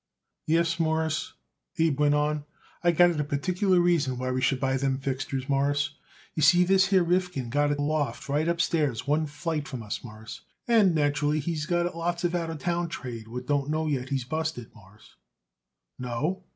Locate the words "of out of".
12.23-12.57